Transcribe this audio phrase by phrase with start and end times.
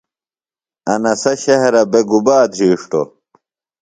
[0.93, 3.07] انسہ شہرہ بےۡ گُبا دھرِݜٹوۡ؟